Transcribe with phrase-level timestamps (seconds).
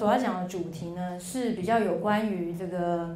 [0.00, 3.14] 所要讲的主题呢，是比较有关于这个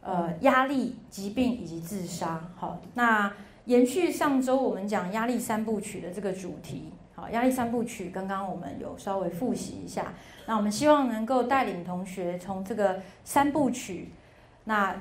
[0.00, 2.42] 呃压力、疾病以及自杀。
[2.56, 3.32] 好，那
[3.66, 6.90] 延续上周我们讲压力三部曲的这个主题。
[7.14, 10.12] 好，压力三部曲刚刚我们有稍微复习一下。
[10.46, 14.10] 那我们希望能够带领同学从这个三部曲，
[14.64, 15.00] 那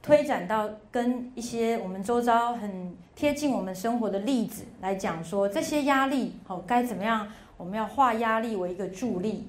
[0.00, 7.26] 推展到跟一些我们周遭很贴近我们生活的例子来讲，说这些压力好该怎么样？
[7.56, 9.48] 我们要化压力为一个助力。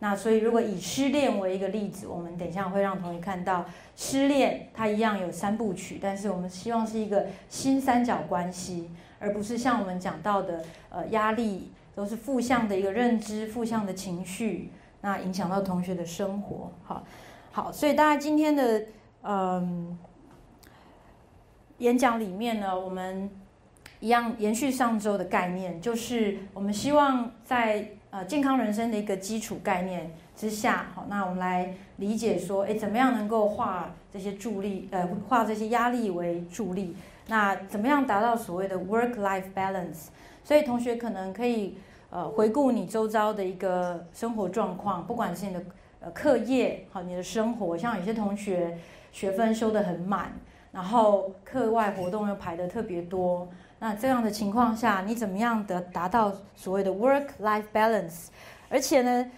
[0.00, 3.64] 那所以如果以失恋为一个例子，我们等一下会让同学看到
[3.96, 11.70] 失恋它一样有三部曲，但是我们希望是一个新三角关系，而不是像我们讲到的呃压力。
[11.92, 14.70] 都是负向的一个认知，负向的情绪，
[15.02, 16.70] 那影响到同学的生活。
[16.84, 17.04] 好，
[17.50, 18.84] 好，所以大家今天的
[19.22, 19.98] 嗯
[21.78, 23.28] 演讲里面呢，我们
[23.98, 36.96] 一样延续上周的概念，就是我们希望在呃健康人生的一个基础概念之下，好，那我们来理解说，哎，怎么样能够化这些助力，呃，化这些压力为助力？
[37.28, 40.08] 那怎么样达到所谓的 work-life balance？
[40.44, 41.76] 所以同学可能可以。
[42.12, 45.62] 呃，回顾你周遭的一个生活状况，不管是你的
[46.00, 48.76] 呃课业，好，你的生活，像有些同学
[49.12, 50.32] 学分修得很满，
[50.72, 53.48] 然后课外活动又排得特别多，
[53.80, 58.26] 那这样的情况下，你怎么样的达到所谓的 work-life balance？
[58.68, 59.28] 而且呢，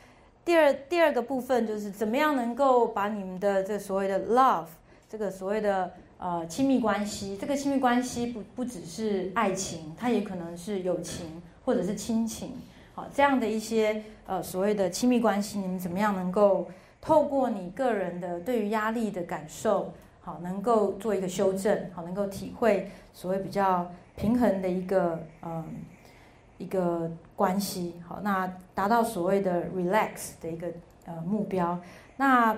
[0.44, 4.66] 第二第二个部分就是怎么样能够把你们的这所谓的 love，
[5.08, 11.40] 这个所谓的呃亲密关系，这个亲密关系不不只是爱情，它也可能是友情。
[11.64, 12.54] 或者是亲情，
[12.92, 16.66] 好，这样的一些呃所谓的亲密关系，你们怎么样能够
[17.00, 25.64] 透过你个人的对于压力的感受，好，能够做一个修正，好，能够体会所谓比较平衡的一个嗯
[26.58, 30.68] 一个关系，好，那达到所谓的 relax 的一个
[31.06, 31.78] 呃目标。
[32.16, 32.56] 那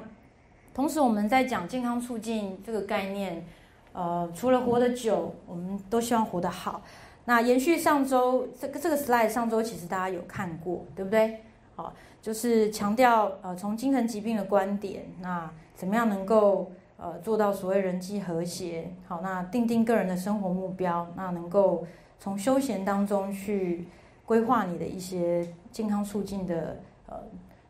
[0.74, 3.44] 同时我们在讲健康促进这个概念，
[3.92, 6.82] 呃，除了活得久，我们都希望活得好。
[7.26, 11.40] 那延续上周这个这个 slide，上周其实大家有看过，对不对？
[11.76, 18.90] 好，就是强调呃从精神疾病的观点，那怎么样能够呃做到所谓人际和谐？
[19.06, 21.86] 好，那定定个人的生活目标，那能够
[22.18, 23.88] 从休闲当中去
[24.24, 27.16] 规划你的一些健康促进的呃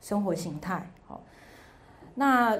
[0.01, 0.91] 生活形态。
[1.07, 1.21] 好，
[2.15, 2.59] 那。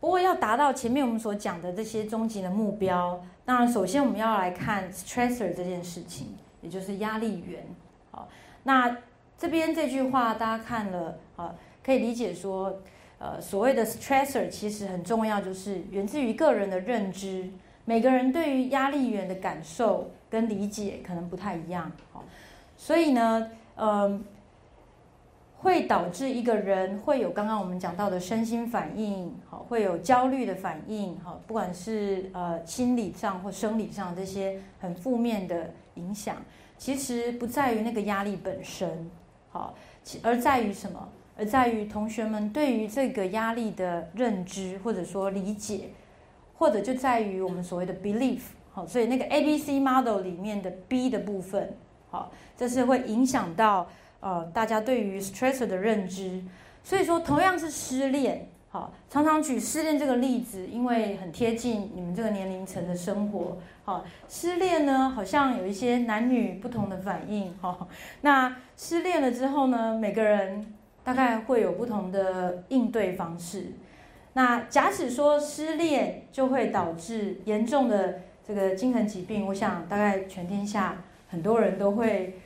[0.00, 6.28] 不过要达到前面我们所讲的这些终极的目标，当然首先我们要来看 stressor 这件事情，
[6.62, 7.66] 也就是压力源。
[8.10, 8.26] 好，
[8.62, 8.96] 那
[9.36, 12.80] 这边这句话大家看了啊，可以理解说，
[13.20, 17.48] 呃，所谓的 stressor 其实很重要，就是源自于个人的认知，
[17.84, 21.92] 每个人对于压力源的感受跟理解可能不太一样。
[22.12, 22.24] 好，
[22.76, 24.24] 所以呢，嗯。
[25.62, 36.36] 会导致一个人会有刚刚我们讲到的身心反应，好，会有焦虑的反应，好，不管是呃心理上或生理上这些很负面的影响，
[36.78, 39.10] 其实不在于那个压力本身，
[39.50, 39.74] 好，
[40.22, 41.06] 而在于什么？
[41.40, 45.88] 而在于同学们对于这个压力的认知或者说理解，
[46.58, 48.40] 或者就在于我们所谓的 belief，
[48.72, 51.74] 好，所以那个 A B C model 里面的 B 的部分，
[52.10, 53.88] 好，这是会影响到。
[54.22, 56.42] 呃，大家对于 stressor 的认知，
[56.84, 67.88] 所以说同样是失恋，好，常常举失恋这个例子，因为很贴近你们这个年龄层的生活，好，失恋呢，好像有一些男女不同的反应，哈，
[68.20, 70.66] 那失恋了之后呢，每个人
[71.10, 73.72] 大概会有不同的应对方式。
[74.34, 82.38] 那假使说失恋就会导致严重的这个精神疾病，我想大概全天下很多人都会。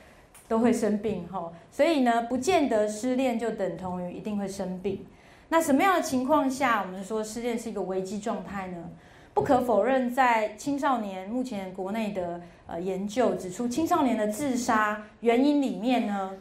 [0.47, 5.07] 都会生病哈，所以呢，不见得失恋就等同于一定会生病。
[5.49, 8.91] 那什么样的情况下，我们说失恋是一个危机状态呢？
[9.33, 16.33] 不可否认，在青少年目前国内的呃研究指出，青少年的自杀原因里面呢，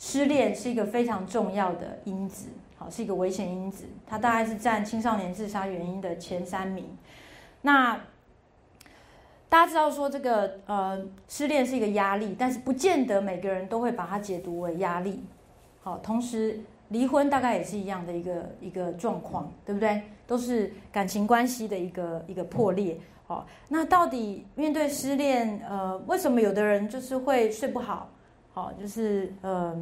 [0.00, 2.48] 失恋是一个非常重要的因子，
[2.78, 6.96] 好，是一个危险因子，它大概是占青少年自杀原因的前三名。
[7.60, 8.00] 那
[9.50, 10.98] 大家知道说这个呃
[11.28, 15.22] 失恋是一个压力，但是不见得每个人都会把它解读为压力。
[15.82, 16.58] 好，同时
[16.88, 20.00] 离婚大概也是一样的一个一个状况，对不对？
[20.26, 22.96] 都是感情关系的一个一个破裂。
[23.26, 28.08] 好，那到底面对失恋，呃，为什么有的人就是会睡不好？
[28.60, 29.74] 好，就是呃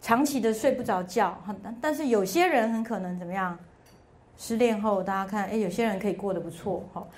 [0.00, 1.36] 长期的睡不着觉。
[1.80, 3.56] 但是有些人很可能怎么样？
[4.36, 6.82] 失恋后大家看，哎，有些人可以过得不错。
[6.92, 7.08] 好，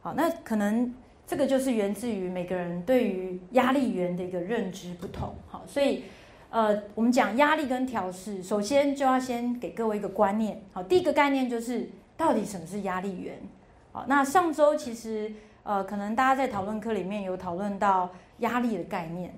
[0.00, 0.94] 好，那可能。
[1.24, 6.04] 这个就是源自于每个人对于压力源的一个认知不同，好，所以，
[6.50, 10.60] 呃，我们讲压力跟调试，首先就要先给各位一个观念。
[10.72, 11.88] 好，第一个概念就是
[12.18, 13.38] 到底什么是压力源？
[13.92, 15.32] 好，那上周其实
[15.62, 19.32] 呃，可能大家在讨论课里面有讨论到压力的概念。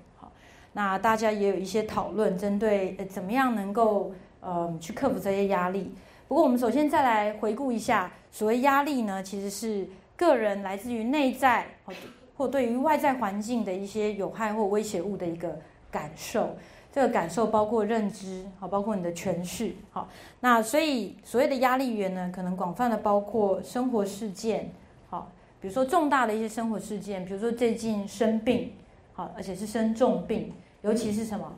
[0.74, 5.94] 那大家也有一些讨论，针对呃怎么样能够呃去克服这些压力。
[6.28, 11.94] 不过我们首先再来回顾一下，所谓压力呢，其实是个人来自于内在或
[12.36, 15.58] 或对于外在环境的一些有害或威胁物的一个
[15.90, 16.56] 感受。
[16.92, 24.70] 这个感受包括认知，好，包括你的诠释，好，那所以所谓的压力源呢，可能广泛的包括生活事件，
[25.10, 25.28] 好，
[25.60, 28.70] 比如说重大的一些生活事件，比如说最近生病，
[29.12, 30.52] 好，而且是生重病，
[30.84, 31.50] 尤其是什么？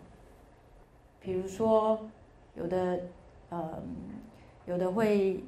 [1.21, 1.99] 比如说
[2.55, 3.01] 有的，
[3.51, 3.83] 呃，
[4.67, 5.43] 有的会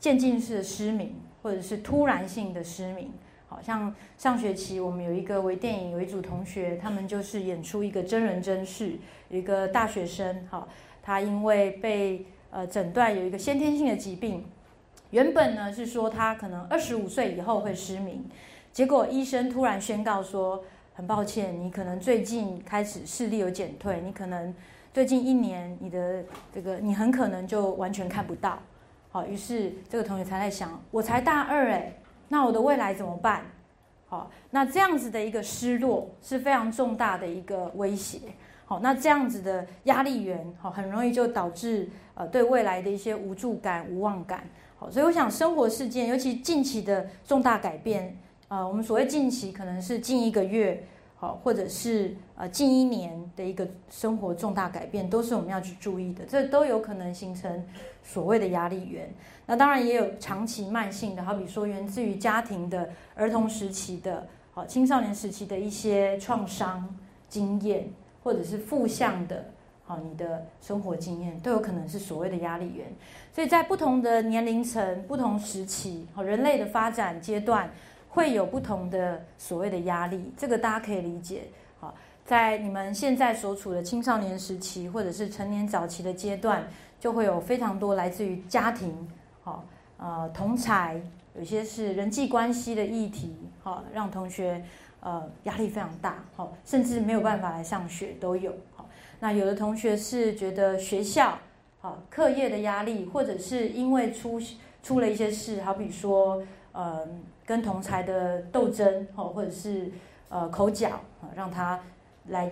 [0.00, 3.12] 渐进式的失明，或者是突然性的失明。
[3.46, 8.96] 好像上学期我们有一个微电影，有一组同学，他们就是演出一个真人真事，
[9.28, 10.66] 有一个大学生，哈，
[11.00, 14.46] 他因为被呃诊断有一个先天性的疾病，
[15.10, 18.24] 原本呢是说他可能二十五岁以后会失明，
[18.72, 24.54] 结果医生突然宣告说，很抱歉，你可能最近开始视力有减退，你可能
[24.92, 26.24] 最近一年你的
[26.54, 28.58] 这个你很可能就完全看不到，
[29.10, 31.92] 好，于是这个同学才在想，我才大二哎。
[32.28, 33.42] 那我的未来怎么办？
[34.06, 38.18] 好，那这样子的一个失落是非常重大的一个威胁。
[38.64, 44.44] 好，那这样子的压力源，好，很容易就导致呃对未来的一些无助感、无望感。
[44.78, 48.16] 好，所以我想生活事件，尤其近期的重大改变，
[48.52, 50.84] 呃，我们所谓近期可能是近一个月。
[51.16, 57.64] 好，或者是呃近一年的一个生活重大改变，都是我们要去注意的，这都有可能形成
[58.02, 59.08] 所谓的压力源。
[59.46, 66.92] 那当然也有长期慢性的，好比说源自于家庭的、儿童时期的、好青少年时期的一些创伤
[67.28, 67.88] 经验，
[68.24, 69.44] 或者是负向的，
[69.84, 72.88] 好你的生活经验，都有可能是所谓的压力源。
[73.32, 77.70] 所以在不同的年龄层、不同时期，好人类的发展阶段。
[78.14, 81.44] 会有不同的所谓的压力，这个大家可以理解。
[81.80, 81.94] 好，
[82.26, 86.68] 在你们现在所处的青少年时期，或者是成年早期的阶段，
[87.00, 88.94] 就会有非常多来自于家庭，
[89.42, 89.64] 好，
[89.96, 91.00] 呃，同才，
[91.34, 94.62] 有些是人际关系的议题，好，让同学
[95.00, 98.52] 呃压力非常大，好，甚至没有办法来上学都有。
[98.76, 98.86] 好，
[99.20, 101.38] 那有的同学是觉得学校，
[101.80, 104.38] 好，课业的压力，或者是因为出
[104.82, 106.42] 出了一些事，好比说，
[106.72, 107.08] 呃。
[107.44, 109.90] 跟同才的斗争，哦，或者是
[110.28, 110.90] 呃口角
[111.20, 111.78] 啊，让他
[112.28, 112.50] 来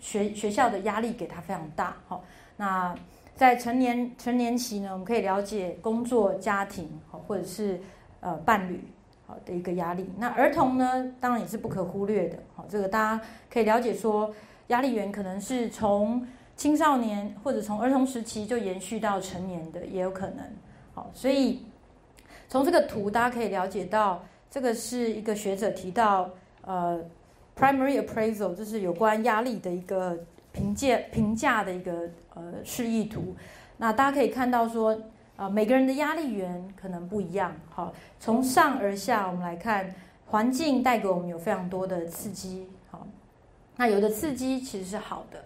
[0.00, 2.20] 学学校的压力给他非常大，哈。
[2.56, 2.94] 那
[3.34, 7.80] 在成年成年期呢，我们可以了解工作、家庭，好，或者是
[8.20, 8.82] 呃伴侣，
[9.26, 10.08] 好的一个压力。
[10.18, 14.34] 那儿童呢，当然也是不可忽略的，好，这个大家可以了解说，
[14.68, 16.26] 压力源可能是从
[16.56, 20.44] 青少年或者从儿童时期就延续到成年的，也有可能，
[20.92, 21.64] 好，所以。
[22.54, 26.30] 从这个图，大家可以了解到，这个是一个学者提到，
[26.60, 27.04] 呃
[27.58, 30.16] ，primary appraisal，就是有关压力的一个
[30.52, 33.34] 评价评价的一个呃示意图。
[33.78, 34.96] 那大家可以看到说，
[35.34, 37.52] 啊，每个人的压力源可能不一样。
[37.70, 39.92] 好，从上而下，我们来看，
[40.26, 42.68] 环境带给我们有非常多的刺激。
[42.88, 43.04] 好，
[43.74, 45.42] 那有的刺激其实是好的，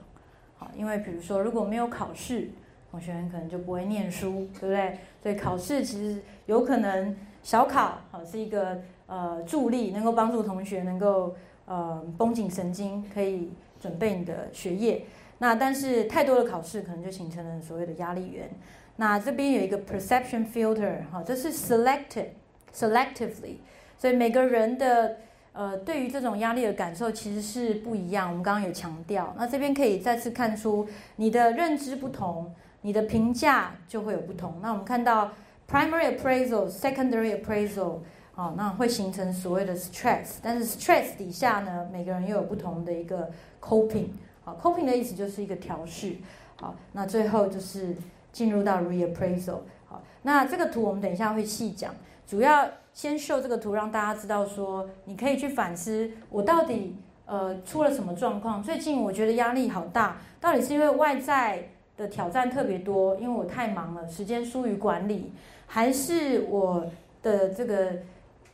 [0.59, 2.51] 好，因为比如说如果没有考试。
[2.91, 4.99] 同学们可能就不会念书，对不对？
[5.23, 15.03] 所以考试其实有可能小考好是一个呃助力，能够帮助同学能够呃绷紧神经，可以准备你的学业。
[15.39, 18.49] 那但是太多的考试可能就形成了所谓的压力源。
[18.97, 22.29] 那这边有一个 perception filter 哈，这是 selected
[22.75, 23.59] selectively，
[23.99, 25.17] 所以每个人的
[25.53, 28.31] 呃对于这种压力的感受其实是不一样。
[28.31, 32.55] 我们刚刚有强调，那这边可以再次看出你的认知不同。
[32.83, 34.55] 你的评价就会有不同。
[34.63, 35.33] 那我们看到
[35.69, 37.99] primary appraisal、secondary appraisal，
[38.33, 40.37] 好，那会形成所谓的 stress。
[40.41, 43.31] 但是 stress 底下呢，每个人又有不同的一个
[43.61, 44.07] coping。
[44.45, 46.17] 好，coping 的意思就是一个调试。
[46.61, 47.97] 好，那最后就是
[48.33, 49.59] 进入到 reappraisal。
[49.87, 51.93] 好，那这个图我们等一下会细讲。
[52.27, 58.63] 主要先秀这个图，让大家知道说，你可以去反思我到底呃出了什么状况。
[58.63, 61.71] 最近我觉得压力好大，到底是因为外在？
[61.99, 65.33] 的挑战特别多，因为我太忙了，时间疏于管理，
[65.67, 66.87] 还是我
[67.25, 67.91] 的这个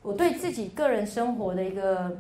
[0.01, 2.17] 我对自己个人生活的一个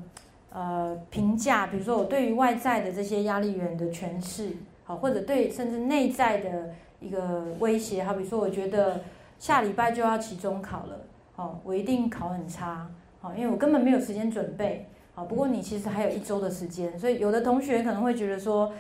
[0.52, 4.50] 呃评价，比如说我对于外在的这些压力源的诠释，
[4.85, 9.00] 好，或者对甚至内在的一个威胁，好，比如说我觉得
[9.38, 11.00] 下礼拜就要期中考了，
[11.35, 12.87] 好，我一定考很差，
[13.23, 18.71] 好，因为我根本没有时间准备，好，不过你其实还有一周的时间，所以有的同学可能会觉得说。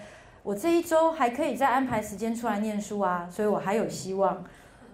[0.44, 4.36] 我这一周还可以再安排时间出来念书啊，所以我还有希望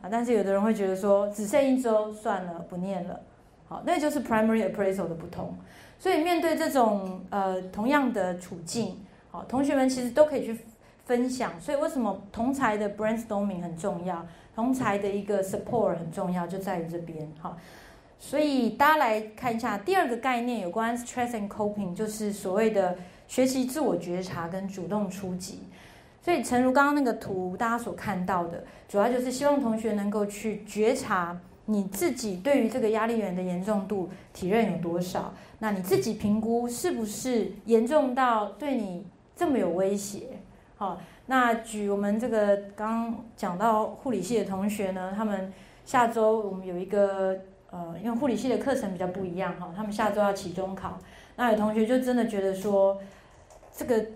[0.00, 0.08] 啊。
[0.08, 3.20] 但是有的人会觉得说，只剩一周，算了，不念了。
[3.68, 5.52] 好，那就是 primary appraisal 的不同。
[5.98, 8.96] 所以面对这种呃同样的处境，
[9.32, 10.56] 好，同学们其实都可以去
[11.04, 11.52] 分享。
[11.60, 14.24] 所以为什么同才的 brainstorming 很重要？
[14.54, 17.28] 同才的一个 support 很重要，就在于这边。
[17.40, 17.56] 好，
[18.20, 22.96] 所以大家来看一下第二个概念，有关 stress and coping，就是所谓的
[23.30, 25.60] 学习自我觉察跟主动出击。
[26.20, 31.38] 所以诚如刚刚那个图大家所看到的，主要就是希望同学能够去觉察。
[31.66, 35.32] 你自己对于这个压力源的严重度体认有多少？
[35.60, 39.06] 那你自己评估是不是严重到对你
[39.36, 40.22] 这么有威胁？
[40.76, 45.52] 好，那举我们这个刚刚讲到护理系的同学呢，他们
[45.86, 47.38] 下周我们有一个
[47.70, 50.98] 呃，因为护理系的课程比较不一样哈，他们下周要期中考，
[51.36, 53.00] 那有同学就真的觉得说
[53.80, 54.06] 这个。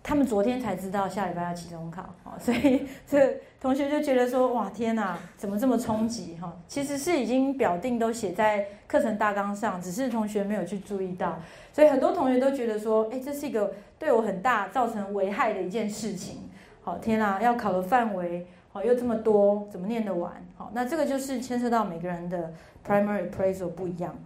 [0.00, 6.34] 他们昨天才知道下礼拜要期中考，哦，所以这同学就觉得说，哇，天哪，怎么这么冲击？
[6.40, 11.38] 哈，其实是已经表定都写在课程大纲上，只是同学没有去注意到，
[11.74, 16.48] 所以很多同学都觉得说，哎，这是一个对我很大造成危害的一件事情。
[16.80, 20.32] 好，天哪，要考的范围，好又这么多，怎么念得完？
[20.56, 22.50] 好，那这个就是牵涉到每个人的
[22.86, 24.16] primary appraisal 不一样。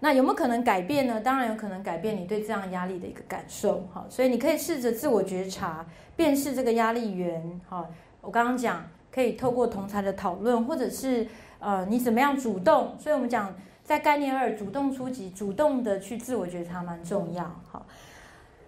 [0.00, 1.20] 那有没有可能改变呢？
[1.20, 7.88] 当然有可能改变你对这样压力的一个感受，好，所以你可以试着自我觉察，辨识这个压力源，好，
[8.20, 11.26] 我刚刚讲可以透过同才的讨论，或者是
[11.58, 13.52] 呃你怎么样主动，所以我们讲
[13.82, 17.84] 在概念二主动出击，主动的去自我觉察蛮重要，好。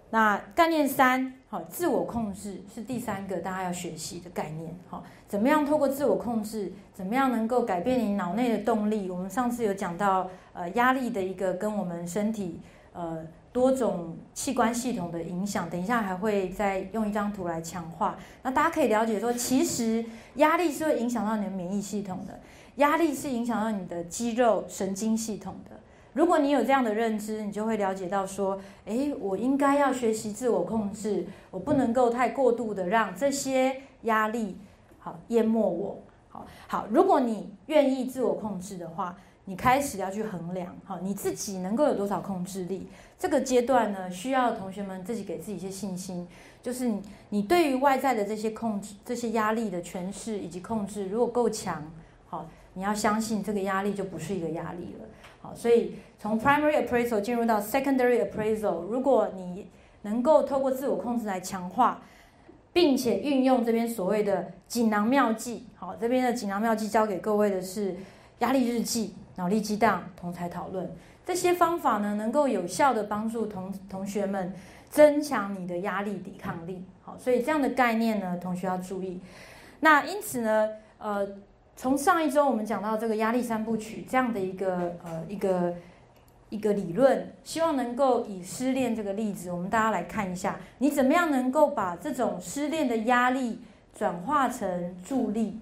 [0.09, 9.09] 那概念三，好，自我控制是第三个大家要学习的概念，好，怎么样透过自我控制，怎么样能够改变你脑内的动力？
[9.09, 12.61] 我们上次有讲到，呃，压力的一个跟我们身体，
[12.93, 18.17] 呃，多种器官系统的影响，等一下还会再用一张图来强化。
[18.43, 20.05] 那大家可以了解说，其实
[20.35, 22.39] 压力是会影响到你的免疫系统的，
[22.77, 25.71] 压力是影响到你的肌肉神经系统的。
[26.13, 34.57] 如果你有这样的认知，你就会了解到说，诶，我应该要学习自我控制，我不能够太过度的让这些压力
[34.99, 36.01] 好淹没我。
[36.29, 39.15] 好好，如果你愿意自我控制的话，
[39.45, 42.87] 你开始要去衡量，好，你自己能够有多少控制力。
[43.17, 46.27] 这个阶段呢，需要同学们自己给自己一些信心，
[46.61, 51.83] 就是你你对于外在的这些控制、这些压力的诠释以及控制，如果够强，
[52.29, 55.05] 好，你要相信这个压力就不是一个压力了。
[55.55, 59.67] 所以从 primary appraisal 进入到 secondary appraisal，如果你
[60.03, 62.01] 能够透过自我控制来强化，
[62.73, 67.95] 并且运用这边所谓的锦囊妙计，好，这边的锦囊妙计教给各位的是
[68.39, 70.89] 压力日记、脑力激荡、同才讨论
[71.25, 74.53] 这些方法呢，能够有效的帮助同同学们
[74.89, 76.83] 增强你的压力抵抗力。
[77.03, 79.19] 好，所以这样的概念呢，同学要注意。
[79.81, 81.27] 那因此呢，呃。
[81.81, 85.73] 从上一周我们讲到这个压力三部曲这样的一个呃一个
[86.49, 93.61] 一个理论，希望能够以失恋这个例子，我们大家来看一下，你怎么样能够把这种失恋的压力
[93.95, 95.59] 转化成助力，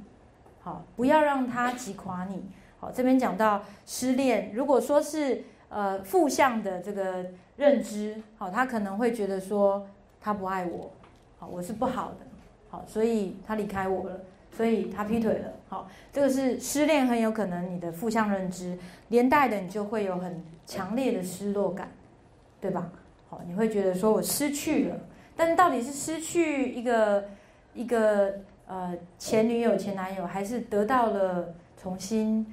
[0.60, 2.44] 好，不要让它击垮你。
[2.82, 9.88] 好，这边讲到失恋，如果说是呃负向的这个认知，好，他可能会觉得说
[10.20, 10.92] 他不爱我，
[11.38, 12.26] 好，我是不好的，
[12.70, 14.20] 好，所以他离开我了。
[14.52, 18.78] 所以他劈腿了，好，这个是失恋很有可能你的负向认知
[19.08, 21.90] 连带的，你就会有很强烈的失落感，
[22.60, 22.92] 对吧？
[23.30, 24.98] 好，你会觉得说我失去了，
[25.38, 27.24] 但到底是失去一个
[27.74, 28.34] 一个
[28.68, 32.46] 呃前女友、前男友，还是得到了重新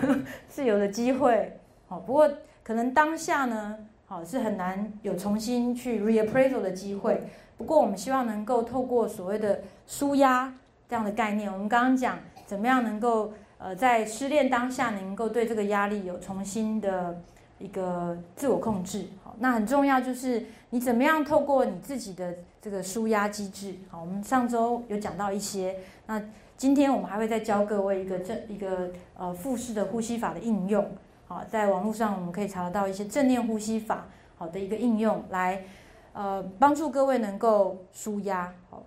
[0.48, 1.58] 自由的机会？
[1.88, 2.30] 好，不过
[2.62, 7.22] 可能当下呢，好是很难有重新去 reappraisal 的机会。
[7.56, 10.52] 不过我们希望能够透过所谓的舒压。
[10.94, 17.20] 这样的概念，我们刚刚讲怎么样能够呃在失恋当下能够对这个压力有重新的
[17.58, 19.06] 一个自我控制。
[19.24, 22.32] 好，那很重要就是你怎么样透过你自己的
[22.62, 23.74] 这个舒压机制。
[23.90, 25.74] 好，我们上周有讲到一些，
[26.06, 26.22] 那
[26.56, 30.88] 今天我们还会再教各位一个正一个呃腹式的呼吸法的应用。
[31.26, 35.64] 好，在网络上我们可以查得到一些正念呼吸法好的一个应用，来
[36.12, 38.54] 呃帮助各位能够舒压。
[38.70, 38.80] 好。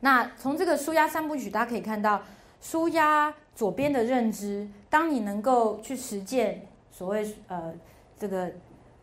[0.00, 2.22] 那从这个舒压三部曲，大家可以看到，
[2.60, 7.72] 舒压左边的认知，当你能够去实践所谓呃
[8.18, 8.50] 这个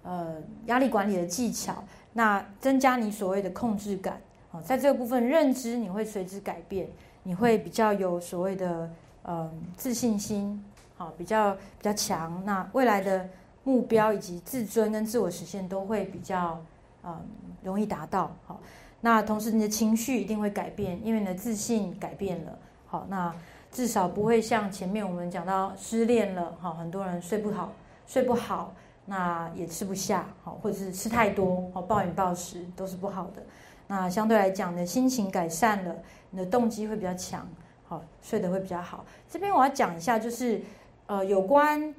[0.01, 0.35] 呃
[0.65, 6.87] 压力管理的技巧，那增加你所谓的控制感，哦，在这个部分认知你会随之改变，
[7.21, 8.89] 你会比较有所谓的
[9.21, 10.63] 呃自信心，
[10.95, 13.29] 好，比较比较强，那未来的
[13.63, 16.59] 目标以及自尊跟自我实现都会比较
[17.03, 17.19] 嗯
[17.61, 18.59] 容易达到，好。
[19.01, 22.57] 那同时你的情绪一定会改变，因为你的自信改变了。
[22.87, 23.33] 好，那
[23.71, 27.73] 至少不会像前面我们讲到失恋了，哈，很多人睡不好，
[28.07, 28.73] 睡不好，
[29.05, 33.43] 那也吃不下，好，或者是吃太多，好，暴饮暴食都是不好的。
[33.87, 35.95] 那相对来讲呢，心情改善了，
[36.31, 37.47] 你的动机会比较强，
[37.85, 39.05] 好，睡得会比较好。
[39.29, 40.61] 这边我要讲一下，就是
[41.05, 41.93] 呃，有关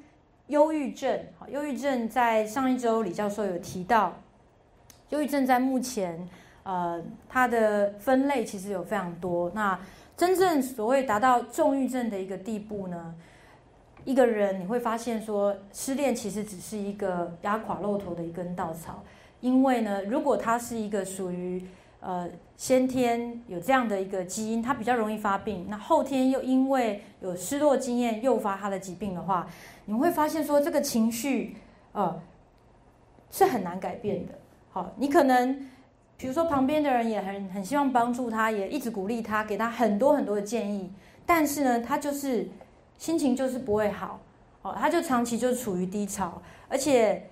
[0.48, 4.14] 忧郁症，好，忧郁症在上一周李教授有提到，
[5.10, 6.28] 忧郁症在目前，
[6.68, 9.50] 呃，它的分类其实有非常多。
[9.54, 9.80] 那
[10.18, 13.14] 真正所谓达到重郁症的一个地步呢，
[14.04, 19.02] 一个人你会发现说，失恋其实只是一个压垮骆驼的一根稻草，
[19.40, 21.64] 因为呢，如果他是一个属于
[22.00, 25.64] 呃，先天有这样的一个基因，他比较容易发病。
[25.70, 29.48] 那后天又因为有失落经验诱发他的疾病的话，
[29.86, 31.56] 你会发现说这个情绪，
[31.92, 32.20] 呃，
[33.30, 34.34] 是很难改变的。
[34.70, 35.66] 好，你可能
[36.18, 40.92] 比如说旁边的人也很很希望帮助他，也一直鼓励他，给他很多很多的建议，
[41.24, 42.46] 但是呢，他就是
[42.98, 44.20] 心情就是不会好，
[44.60, 47.30] 哦，他就长期就处于低潮，而且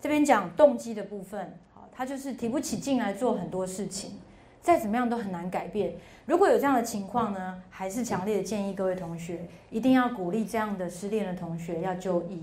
[0.00, 1.56] 这边讲动机的部分。
[1.96, 4.18] 他就是提不起劲来做很多事情，
[4.60, 5.94] 再怎么样都很难改变。
[6.26, 12.42] 如果有这样的情况呢，还是强烈的建议各位同学一定要鼓励这样的失恋的同学要就医。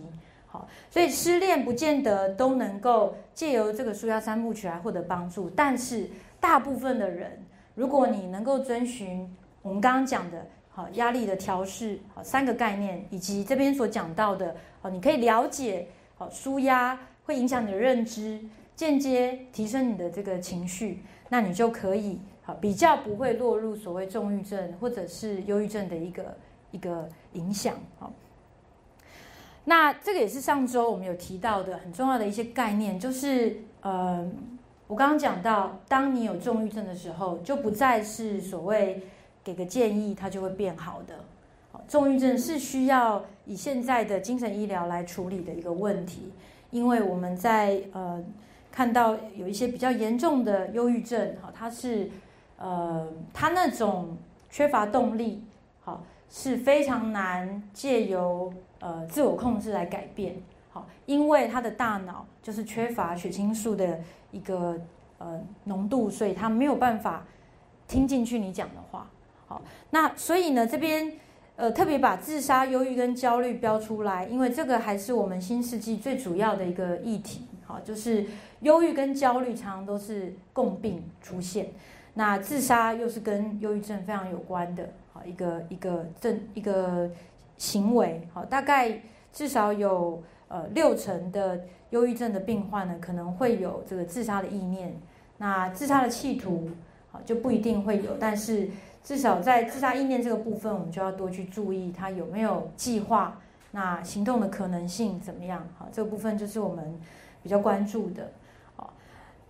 [0.51, 6.09] 好，所以失恋不见得都能够借由这个舒压三部曲来获得帮助，但是
[6.41, 7.31] 大部分的人，
[7.73, 18.39] 如果你能够遵循我们刚刚讲的，好压力的调试，好三个概念，以及这边所讲到的，好你可以了解，好舒压会影响你的认知。
[18.73, 26.37] 间接提升你的这个情绪，那你就可以好比较不会落入所谓重郁症或者是忧郁症的一个
[26.71, 27.75] 一个影响。
[27.99, 28.11] 好，
[29.71, 34.29] 那这个也是上周我们有提到的很重要的一些概念，就是呃，
[34.85, 39.01] 我刚刚讲到，当你有重郁症的时候，就不再是所谓
[39.45, 41.15] 给个建议它就会变好的。
[41.87, 46.33] 重郁症是需要以现在的精神医疗来处理的一个问题，
[46.71, 48.21] 因为我们在呃。
[48.73, 52.09] 看到有一些比较严重的忧郁症，哈，它是，
[52.57, 54.17] 呃，他那种
[54.49, 55.43] 缺乏动力，
[55.81, 60.35] 好，是非常难借由呃自我控制来改变，
[60.69, 63.97] 好，因为他的大脑就是缺乏血清素的
[64.31, 64.77] 一个
[65.19, 67.25] 呃浓度，所以他没有办法
[67.87, 69.09] 听进去你讲的话，
[69.47, 71.13] 好，那所以呢，这边
[71.55, 78.25] 呃特别把自杀、忧郁跟焦虑标出来，因为这个还是我们新世纪最主要的一个议题，好，就是。
[78.61, 81.71] 忧郁跟焦虑常常都是共病出现，
[82.13, 87.09] 那自杀又是跟忧郁症非常有关的，好一个一个症一个
[87.61, 88.99] 行为，好大概
[89.31, 94.99] 至少有呃六成的忧郁症的病患呢，可能会有这个自杀的意念，
[95.37, 96.71] 那自杀的企图，
[97.11, 98.67] 好就不一定会有，但是
[99.03, 106.99] 至少在自杀意念这个部分，我们就要多去注意他有没有计划，那行动的可能性怎么样，好这个部分就是我们
[107.43, 108.31] 比较关注的。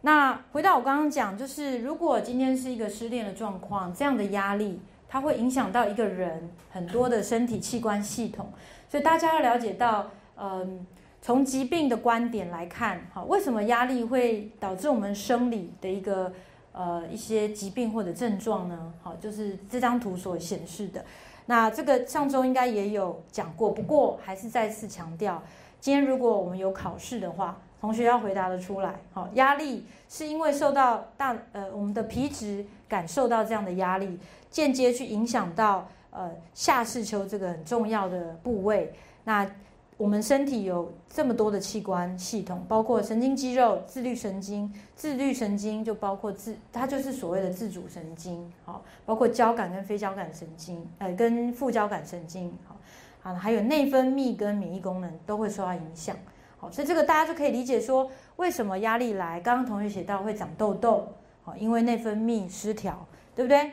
[0.02, 8.50] 那回到我刚刚讲，就是如果今天是一个失恋的状况，这样的压力它会影响到一个人很多的身体器官系统，
[8.88, 10.86] 所以大家要了解到，嗯，
[11.22, 16.32] 从疾病的观点来看，哈，为什么压力会导致我们生理的一个
[16.72, 18.94] 呃一些疾病或者症状呢？
[19.02, 21.04] 好，就是这张图所显示的。
[21.48, 25.44] 那这个上周应该也有讲过，不过还是再次强调，
[25.82, 27.60] 今天如果我们有考试的话。
[27.82, 34.20] 同学要回答的出来，好，压力是因为受到大呃我们的皮质感受到这样的压力，
[34.52, 38.94] 间接去影响到呃下视丘这个很重要的部位。
[39.24, 39.50] 那
[39.98, 52.78] 我们身体有这么多的器官系统，包括神经肌肉、自律神经，自律神经就包括自，它就是所谓的自主神经，好，包括交感跟非交感神经，呃，跟副交感神经，好，
[53.24, 56.16] 啊，还有内分泌跟免疫功能都会受到影响。
[56.62, 61.08] 好，所以这个大家就可以理解说，为什么压力来，刚刚同学写到会长痘痘，
[61.44, 63.04] 好，因为内分泌失调，
[63.36, 63.72] 对不对？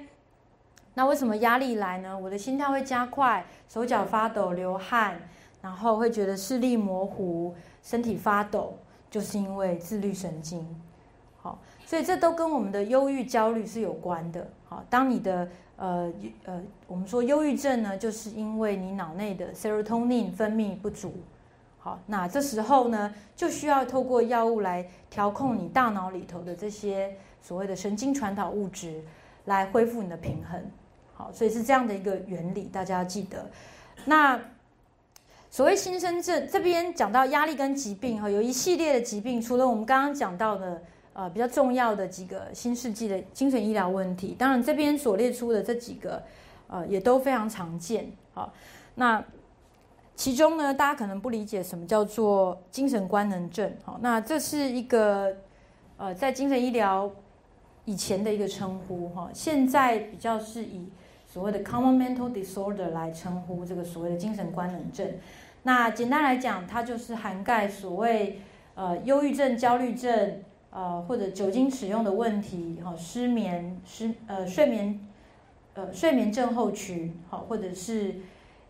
[0.94, 2.18] 那为什么压力来呢？
[2.18, 5.20] 我的心跳会加快，手脚发抖、流汗，
[5.60, 8.78] 然后会觉得视力模糊、身体发抖，
[9.10, 10.66] 就是因为自律神经。
[11.42, 14.48] 好，所以这都跟我们的忧郁、焦虑是有关的。
[14.66, 15.46] 好，当你的
[15.76, 16.10] 呃
[16.46, 21.12] 呃，我们说忧郁症呢，就是因为你脑内的 serotonin 分泌不足。
[22.06, 29.00] 那这时候呢，就需要透过药物来调控你大脑里头的这些所谓的神经传导物质，
[29.44, 30.60] 来恢复你的平衡。
[31.14, 33.50] 好，所以是这样的一个原理，大家要记得。
[34.04, 34.40] 那
[35.50, 40.82] 所谓新生症，这边讲到压力跟疾病哈，有一系列的疾病，除了我们刚刚讲到的
[41.14, 44.36] 呃比较重要的几个新世纪的精神医疗问题。
[44.38, 46.22] 当然，这边所列出的这几个，
[46.68, 48.12] 呃，也都非常常见。
[48.34, 48.52] 好，
[48.94, 49.24] 那
[50.18, 53.72] 其中呢，大家可能不理解什么叫做精神官能症。
[53.84, 55.32] 好，那这是一个
[55.96, 57.08] 呃，在精神医疗
[57.84, 59.08] 以前的一个称呼。
[59.10, 60.88] 哈，现在比较是以
[61.24, 65.08] 所谓的 common mental disorder 来称呼这个所谓的精神官能症。
[65.62, 68.40] 那简单来讲，它就是涵盖所谓
[68.74, 74.98] 呃忧郁症、焦虑症，呃或者酒精使用的问题，哈失眠、失呃睡眠，
[75.74, 78.16] 呃睡眠症候群，好或者是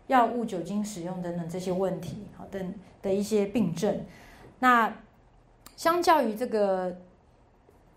[0.09, 4.01] 药物、酒精使用等等这些问题，好等的一些病症。
[4.59, 4.93] 那
[5.75, 6.97] 相较于这个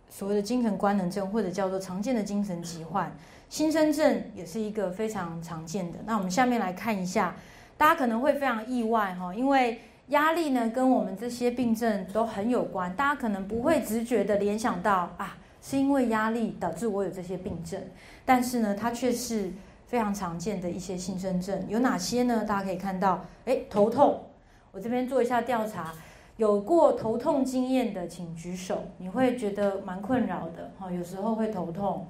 [0.09, 3.13] 所谓的精神官能症，或者叫做常见的精神疾患，
[3.49, 5.99] 新生症也是一个非常常见的。
[6.07, 7.35] 那我们下面来看一下。
[7.79, 12.95] 大家可能会非常意外哈，因为压力呢跟我们这些病症都很有关。
[12.95, 17.83] 大家可能不会直觉的联想到啊，是因为压力导致我有这些病症，
[18.25, 19.51] 但是呢，它却是
[19.93, 21.67] 非常常见的一些新生症。
[21.69, 22.47] 有哪些呢？
[22.49, 24.25] 大家可以看到，诶，头痛。
[24.71, 25.93] 我这边做一下调查，
[26.39, 28.85] 有过头痛经验的请举手。
[28.97, 32.07] 你会觉得蛮困扰的哈，有时候会头痛。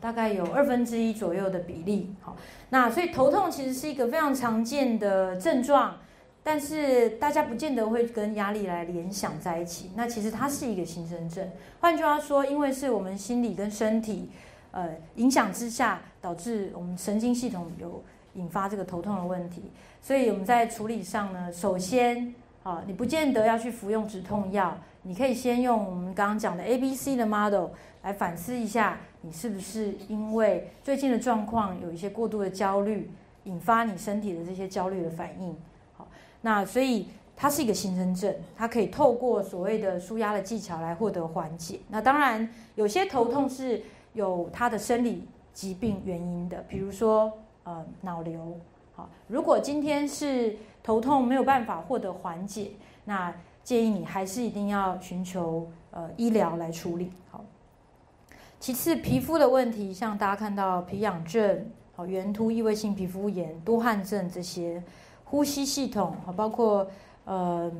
[0.00, 2.36] 大概有二分之一左右的比例，好，
[2.68, 5.96] 那所以头痛其实是一个非常常见的症状，
[6.44, 9.90] 但是大家不见得会跟压力来联想在一起。
[9.96, 14.30] 那其实它是一个新生症，换句话说，因为是我们心理跟身体
[14.70, 18.02] 呃影响之下，导致我们神经系统有
[18.34, 27.70] 引发这个头痛的问题，所以我们在处理上呢，首先啊，你不见得要去服用止痛药，你可以先用我们刚刚讲的 A B C 的 model
[28.02, 28.98] 来反思一下。
[29.22, 33.10] 你是不是因为最近的状况有一些过度的焦虑，
[33.44, 35.56] 引发你身体的这些焦虑的反应？
[35.96, 36.06] 好，
[36.42, 41.80] 那所以它是一个新生症，它可以透过所谓的舒压的技巧来获得缓解。
[41.88, 47.32] 那当然，有些头痛是有他的生理疾病原因的，比如说
[47.64, 48.56] 呃脑瘤。
[48.94, 52.72] 好，如果今天是头痛没有办法获得缓解，
[53.04, 57.12] 那建议你还是一定要寻求呃医疗来处理。
[57.30, 57.44] 好。
[58.60, 64.82] 其次，皮肤的问题，像大家看到皮痒症、好圆突异位性皮肤炎、多汗症这些，
[65.24, 66.84] 呼吸系统，好包括
[67.24, 67.70] 呃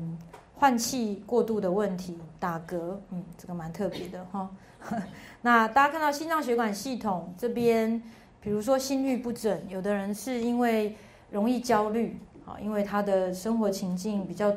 [0.59, 4.49] 换气过度的问题，打嗝，嗯，这个蛮特别的哈。
[5.41, 8.01] 那大家看到心脏血管系统这边，
[8.41, 10.97] 比如说心律不整，有的人是因为
[11.31, 14.53] 容易焦虑，啊，因为他的生活情境比较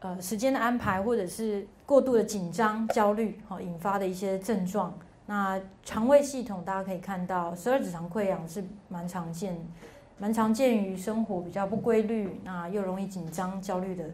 [0.00, 4.92] 呃时间的安排，或者是过度的紧张、焦虑，好引发的一些症状。
[5.26, 9.56] 那肠胃系统，大家可以看到，十二指肠溃疡是蛮常见，
[10.18, 14.04] 蛮常见于生活比较不规律，那又容易紧张、焦虑的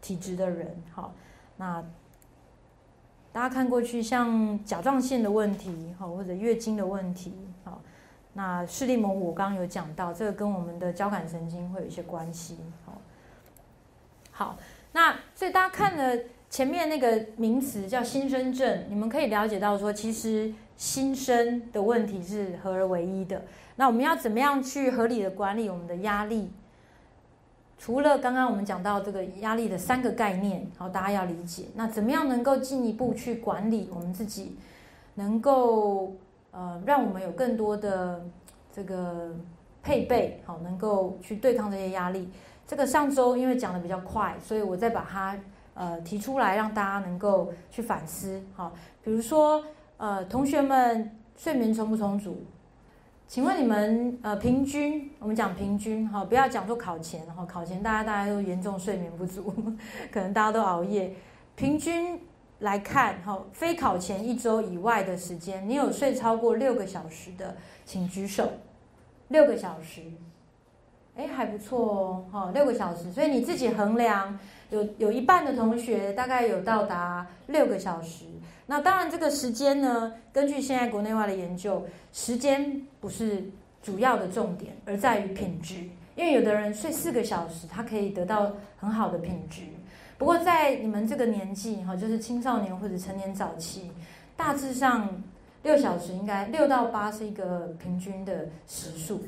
[0.00, 0.82] 体质的人。
[0.92, 1.12] 好，
[1.56, 1.84] 那
[3.32, 7.34] 大家看过去，像甲状腺的问题，好，或者月经的问题，
[7.64, 7.80] 好，
[8.32, 12.58] 那视力模糊，我刚刚有讲到，这个跟我们的交感神经会有一些关系。
[12.84, 13.00] 好，
[14.32, 14.56] 好，
[14.92, 16.22] 那所以大家看了。
[16.50, 23.44] 前面那个名词叫新生症，你们可以了解到说，其实新生的问题是合而为一的。
[23.76, 26.50] 那我们要怎么样去合理的管理我们的压力？
[27.80, 31.64] 除了刚刚我们讲到这个压力的三个概念，好，大家要理解。
[31.74, 34.58] 那怎么样能够进一步去管理我们自己，
[35.14, 36.12] 能够
[36.50, 38.22] 呃让我们有更多的
[38.70, 39.34] 这个
[39.82, 42.28] 配备，好，能够去对抗这些压力？
[42.66, 45.34] 这个上周因为讲的比较快，所以我再把它。
[45.72, 48.70] 呃，提出来让大家能够去反思，好，
[49.02, 49.64] 比如说，
[49.96, 52.42] 呃，同学们睡眠充不充足？
[53.30, 59.54] 请问你们，呃，平均，我们讲平均，哈，不要讲说考前，哈，考前大家大家都严重睡眠不足，
[60.10, 61.14] 可能大家都熬夜。
[61.54, 62.18] 平均
[62.58, 68.50] 来看，哈，非考前一周以外的时间，你有睡超过六个小时的，请举手。
[69.28, 70.02] 六个小时，
[71.14, 74.36] 哎，还不错哦，哈，六个小时，所以你自己衡量。
[74.70, 78.24] 有有一半的同学大概有到达六个小时，
[78.66, 83.44] 那当然这个时间呢，根据现在国内外的研究，时间不是
[83.82, 85.74] 主要的重点，而在于品质。
[86.16, 89.62] 因为有的人睡四个小时，他可以得到很好的品质。
[90.18, 93.90] 不过在你们这个年纪哈，就是青少年或者成年早期，
[94.36, 95.08] 大致上
[95.62, 99.22] 六小时应该六到八是一个平均的时数。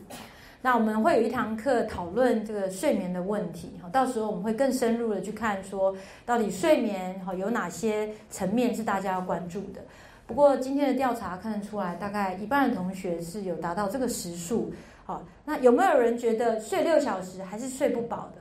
[0.64, 5.94] 那我们会有一堂课讨论这个睡眠的问题，哈，到时候我们会更深入的去看，说
[6.25, 9.83] 到底睡眠哈有哪些层面是大家要关注的。
[10.25, 14.72] 不过今天的调查看得出来，大概一半的同学是有达到这个时数，
[15.05, 18.40] 好，那有没有人觉得睡六小时还是睡不饱的，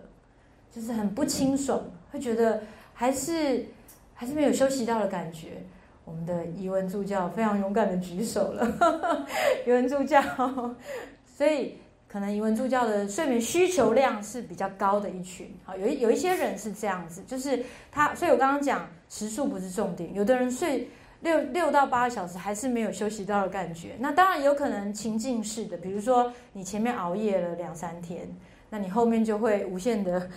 [0.71, 1.81] 就是很不清爽，
[2.11, 2.61] 会觉得
[2.93, 3.65] 还是
[4.13, 5.63] 还是没有休息到的感觉。
[6.05, 9.25] 我们的怡文助教非常勇敢的举手了，
[9.65, 10.21] 怡文助教，
[11.25, 11.77] 所以
[12.11, 15.49] 可能怡文助教的睡眠需求量是比较高的一群。
[15.63, 20.89] 好，有有一些人是这样子，就是他，所以我刚刚讲时数不是重点，有的人睡
[21.21, 23.95] 六六到八个小时还是没有休息到的感觉。
[23.99, 28.27] 那当然有可能情境式的，比如说你前面熬夜了两三天，
[28.69, 30.29] 那你后面就会无限的。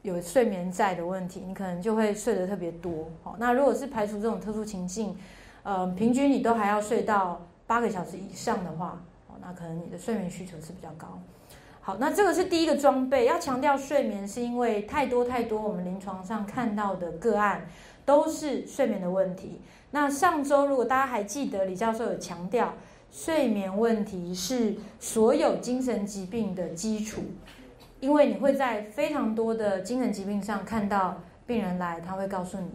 [0.00, 3.08] 有睡眠债的问题，你可能就会睡得特别多。
[3.22, 5.16] 好，那如果是排除这种特殊情境，
[5.62, 9.00] 呃，平均你都还要睡到八个小时以上的话，
[9.40, 11.18] 那可能你的睡眠需求是比较高。
[11.80, 17.66] 好，那这个是第一个装备，要强调睡眠，是因为太多太多我们临床上看到的个案
[18.04, 19.60] 都是睡眠的问题。
[19.90, 22.74] 那上周如果大家还记得，李教授有强调，
[23.10, 27.20] 睡眠问题是所有精神疾病的基础。
[27.98, 32.70] 因为你会在非常多的精神疾病上看到病人来，他会告诉你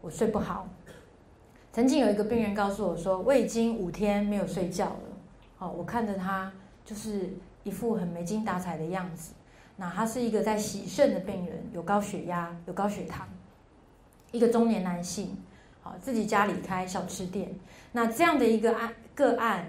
[0.00, 0.68] 我睡不好。
[1.72, 5.09] 曾经有一个病人告诉我说，我已经五天没有睡觉了。
[5.60, 6.52] 哦，我看着他
[6.84, 7.30] 就是
[7.62, 9.32] 一副很没精打采的样子。
[9.76, 13.28] 那他是一个在洗肾的病人，有高血压，有高血糖，
[14.32, 15.36] 一个中年男性。
[15.80, 17.54] 好，自己家里开小吃店。
[17.92, 19.66] 那这样的一个案个案，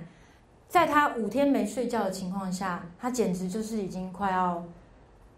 [0.67, 4.63] 在他五天没睡觉的情况下，他简直就是已经快要。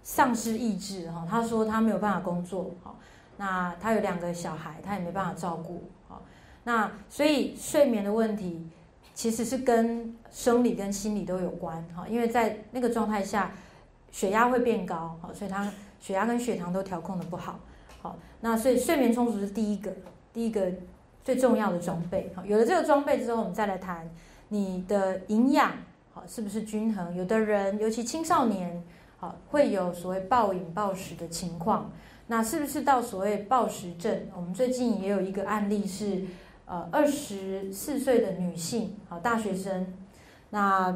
[0.06, 3.00] 丧失意志哈，他说他没有办法工作，好，
[3.38, 6.22] 那他有两个小孩，他也没办法照顾，好，
[6.66, 8.68] 那所以睡眠的问题
[9.14, 13.52] 其实是跟生理跟心理都有关，哈，因为在那个状态下，
[14.12, 17.58] 血压会变高，好，所以他血压跟血糖都调控的不好，
[18.02, 19.90] 好，那所以睡眠充足是第一个，
[20.34, 20.70] 第一个
[21.24, 24.10] 最重要的装备，好，有了这个装备之后，我们再来谈
[24.50, 25.72] 你的营养，
[26.14, 27.16] 好，是不是均衡？
[27.16, 28.84] 有的人，尤其青少年。
[29.18, 31.90] 好会有所谓暴饮暴食的情况，
[32.28, 34.28] 那是不是到所谓暴食症？
[34.36, 36.24] 我们最近也有一个案例是，
[36.66, 39.88] 呃，二十四岁的女性，好大学生，
[40.54, 40.96] 那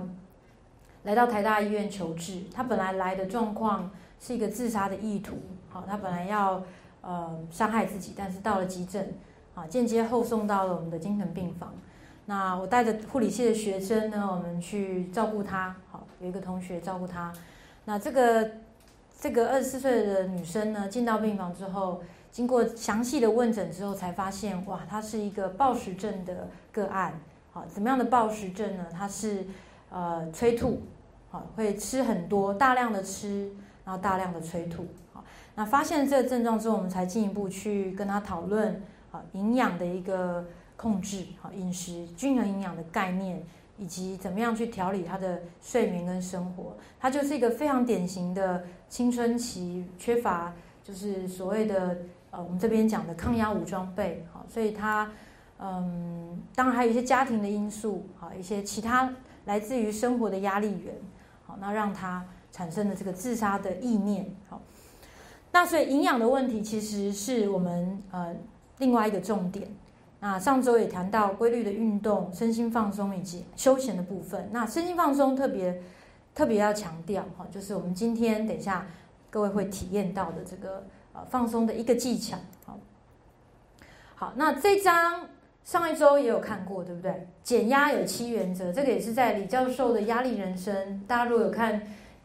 [1.02, 3.90] 来到台大医院求治，她本来来的状况
[4.20, 5.36] 是一个自杀的意图，
[5.68, 6.62] 好，她本来要
[7.02, 9.16] 呃伤害自己，但是到了急诊，
[9.56, 11.74] 啊，间接后送到了我们的精神病房。
[12.28, 17.34] 那我带着护理系的学生呢，我们去照顾她，好，有一个同学照顾她。
[17.86, 18.52] 那这个
[19.20, 27.20] 这个二十四岁的女生呢，进到病房之后，经过详细的问诊之后，才发现哇，她是一个暴食症的个案。
[27.58, 28.86] 好，怎么样的暴食症呢？
[28.92, 29.44] 它是
[29.90, 30.84] 呃催吐，
[31.32, 33.52] 好，会吃很多，大量的吃，
[33.84, 34.86] 然后大量的催吐。
[35.12, 35.24] 好，
[35.56, 38.80] 那发现这个症状之后，我们才进一步去跟他讨论
[39.12, 43.44] 啊营养的一个控制，好饮食均衡营养的概念。
[43.80, 50.52] 以及怎么样去调理他的睡眠跟生活，他就是一个非常典型的青春期缺乏，
[50.84, 51.96] 就是所谓的
[52.32, 55.12] 呃我们这边讲的抗压武装备，好，所以他
[55.60, 59.14] 嗯，当然还有一些家庭的因素，好，一些其他
[59.46, 60.94] 来自于生活的压力源，
[61.46, 64.62] 好，那让他产生了这个自杀的意念，好，
[65.52, 68.36] 那所以营养的问题其实是我们呃
[68.78, 69.68] 另外一个重点。
[70.20, 74.50] 那上周也谈到规律的运动、身心放松以及休闲的部分。
[74.52, 75.82] 那身心放松特别
[76.34, 78.88] 特别要强调哈，就是我们今天等一下
[79.30, 82.36] 各位会体验到的这个呃放松的一个技巧。
[82.66, 82.80] 好，
[84.16, 85.28] 好，那这张
[85.68, 87.28] 上一周也有看过，对不对？
[87.44, 90.74] 减压有七原则，这个也是在李教授的《压力人生》，
[91.06, 91.82] 大家如果有看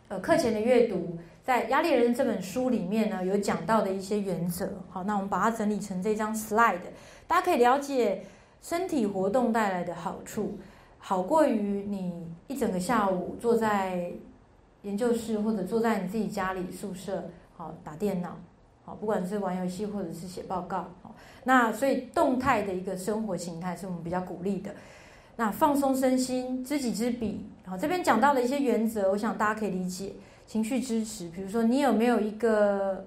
[0.06, 4.70] 呃课前的阅读，在《压力人生》这本书里面呢，有讲到的一些原则。
[4.88, 6.78] 好，那我们把它整理成这张 slide。
[7.26, 8.22] 大家可以了解
[8.62, 10.56] 身体活动带来的好处，
[11.00, 14.12] 好过于你一整个下午坐在
[14.82, 18.38] 研究室或者坐在你自己家里宿舍，好打电脑，
[18.84, 20.88] 好不管是玩游戏或者是写报告，
[21.44, 24.74] 那所以动态的一个生活形态是我们比较鼓励的。
[25.36, 30.12] 那放松身心，知己知彼，好这边讲到的一些原则，我想大家可以理解。
[30.46, 33.06] 情绪支持，比如说你有没有一个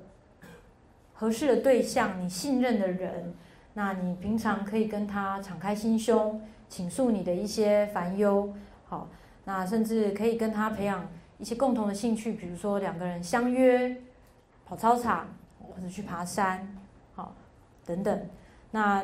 [1.13, 3.33] 合适的对象，你信任的人。
[3.77, 8.53] 那你平常可以跟他敞开心胸，倾诉你的一些烦忧，
[8.85, 9.09] 好，
[9.43, 11.05] 那甚至可以跟他培养
[11.39, 13.97] 一些共同的兴趣，比如说两个人相约
[14.65, 15.27] 跑操场
[15.59, 16.74] 或者去爬山，
[17.85, 18.29] 等等。
[18.71, 19.03] 那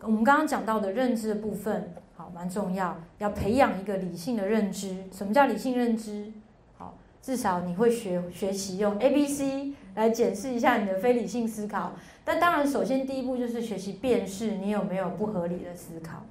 [0.00, 5.04] 我们刚刚讲到的认知的部分，好，蛮重要，要培养一个理性的认知。
[5.12, 6.32] 什么叫理性认知？
[6.76, 11.92] 好，至少你会学学习用 A、B、C 来检视一下你的非理性思考。
[12.24, 16.24] 但当然，首先第一步就是学习辨识你有没有不合理的思考。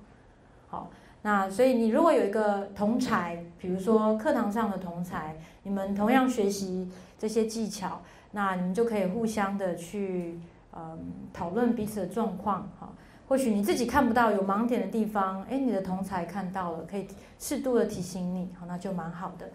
[0.67, 0.89] 好，
[1.21, 8.01] 那所以你如果有一个同才，比如说课堂上的同才，你们同样学习这些技巧，
[8.31, 10.39] 那你们就可以互相的去
[10.75, 12.89] 嗯讨论彼此的状况，哈。
[13.27, 17.07] 或许你自己看不到有盲点的地方，哎，你的同才看到了，可以
[17.39, 19.49] 适度的提醒你，好，那就蛮好的。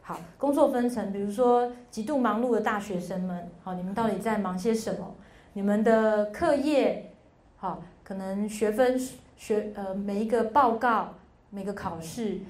[0.00, 5.14] 好，工作分层，比如说极度忙碌的大学生们，好，你们到底在忙些什么？
[5.52, 7.12] 你们的课业，
[7.56, 8.98] 好，可能学分
[9.36, 11.14] 学呃每一个报告、
[11.50, 12.40] 每个考试，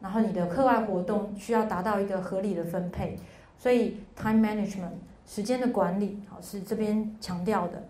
[0.00, 3.18] 然后你的课外活动需要达到一个合理的分配，
[3.58, 4.92] 所以 time management
[5.26, 7.82] 时间的管理，好是这边强调的。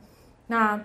[0.47, 0.81] 那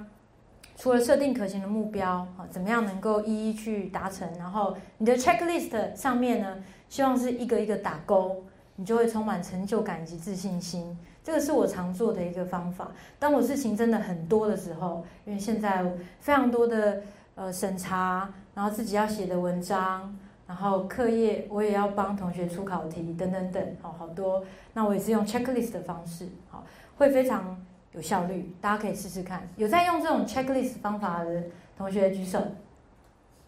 [0.78, 4.28] 除了设定可行的目标，啊，怎么样能够一一去达成？
[4.38, 6.58] 然后你的 checklist 上面呢，
[6.88, 8.44] 希望是一个一个打勾，
[8.78, 10.98] 你就会充满成就感以及自信心。
[11.22, 12.90] 这个是我常做的一个方法。
[13.20, 15.84] 当我事情真的很多的时候，因为现在
[16.22, 17.02] 非常多的
[17.36, 20.18] 呃审查，然后自己要写的文章，
[20.50, 24.44] 然后课业我也要帮同学出考题等等等，好好多。
[24.74, 26.66] 那我也是用 checklist 的方式，好，
[26.98, 27.56] 会非常。
[27.94, 29.50] 有效率，大家可以试试看。
[29.56, 31.44] 有在用这种 checklist 方法的
[31.76, 32.40] 同学举手。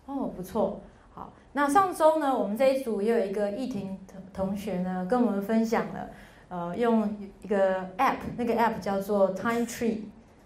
[0.08, 0.82] 哦，不错。
[1.14, 6.10] 好，那上周呢，我们这一组也有一个艺婷同同学呢，跟我们分享了，
[6.50, 7.08] 呃，用
[7.44, 10.00] 一个 app，那个 app 叫做 Time Tree。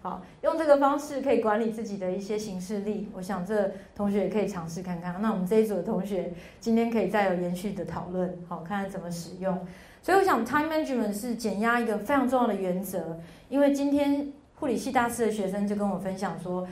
[0.06, 3.08] 好，用这个方式可以管理自己的一些行事力。
[3.12, 5.20] 我想这同学也可以尝试看看。
[5.20, 9.66] 那我们这一组的同学今天可以再有延续的讨论，好，看看怎么使用。
[10.00, 13.18] 所以我想，time management 是减压一个非常重要的原则。
[13.48, 16.68] 因为今天护理系大四的学生就跟我分享说，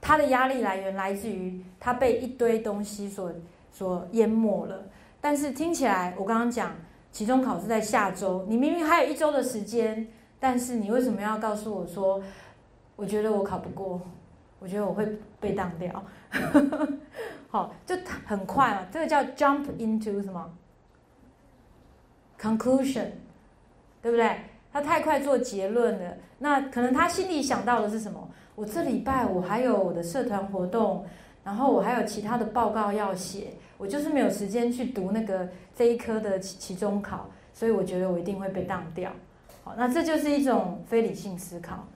[0.00, 3.30] 他的压力来源来自于他被一堆东西所
[3.70, 4.84] 所淹没了。
[5.20, 6.76] 但是听起来，我刚刚讲
[7.12, 10.06] 期中考试在下周，你明明还有一周的时间，
[10.40, 12.22] 但是你为什么要告诉我说，
[12.98, 14.00] 我觉得我考不过，
[14.58, 15.06] 我觉得我会
[15.38, 16.04] 被当掉？
[17.48, 17.94] 好，就
[18.26, 20.50] 很快嘛，这个叫 jump into 什么
[22.40, 23.06] ？Conclusion，
[24.02, 24.40] 对不对？
[24.72, 26.16] 他太快做结论了。
[26.40, 28.28] 那可能他心里想到的是什么？
[28.56, 31.06] 我这礼拜我还有我的社团活动，
[31.44, 39.12] 然后我还有其他的报告要写，我就是没有时间去读那个这一科的期期中考，所以我觉得我一定会被当掉。
[39.62, 41.86] 好，那这就是一种非理性思考。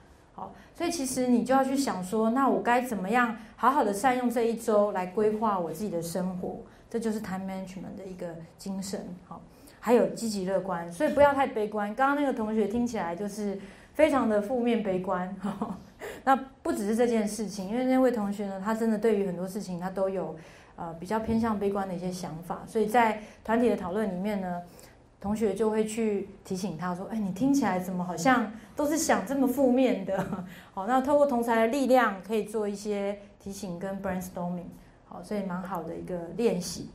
[0.75, 6.57] 所以其实你就要去想说，那我该怎么样好好的善用这一周来规划我自己的生活？
[6.89, 8.27] 这就是 time management 的一个
[8.57, 8.99] 精神。
[9.27, 9.41] 好。
[9.85, 11.93] 还有积极乐观，所以不要太悲观。
[11.93, 13.59] 刚刚那个同学听起来就是
[13.93, 15.35] 非常的负面悲观。
[16.23, 20.37] 那不只是这件事情，因为那位同学呢，他真的对于很多事情他都有
[20.77, 22.61] 呃比较偏向悲观的一些想法。
[22.65, 24.61] 所以在团体的讨论里面呢，
[25.23, 30.21] 同学就会去提醒他说：“哎，你听起来怎么好像都是想这么负面的？”
[30.75, 34.65] 好，那透过同才的力量，可以做一些提醒跟 brainstorming。
[35.05, 36.89] 好，所以蛮好的一个练习。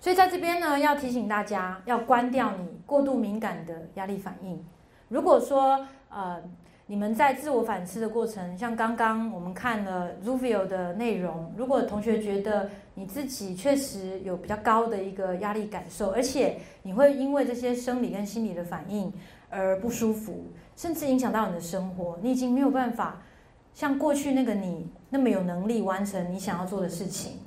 [0.00, 4.60] 所以在这边呢，要提醒大家要关掉你过度敏感的压力反应。
[5.08, 6.42] 如果说呃
[6.86, 19.12] 你们在自我反思的过程，像刚刚我们看了 Zuvio 的内容，如果同学觉得你自己确实有比较高的一个压力感受，而且你会因为这些生理跟心理的反应
[19.48, 20.44] 而不舒服，
[20.76, 23.22] 甚至影响到你的生活，你已经没有办法
[23.72, 27.38] 像过去那个你那么有能力完成你想要做的事情，